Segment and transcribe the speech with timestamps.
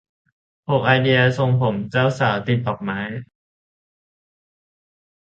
[0.69, 3.01] หก ไอเดียทรงผมเจ้าสาวติดดอกไม้